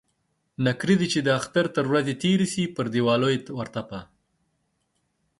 نکريزي 0.65 1.07
چې 1.13 1.19
د 1.23 1.29
اختر 1.39 1.65
تر 1.75 1.85
ورځي 1.91 2.13
تيري 2.21 2.47
سي، 2.53 2.63
پر 2.75 2.85
ديوال 2.93 3.21
يې 3.33 3.37
و 3.57 3.59
ترپه. 3.73 3.99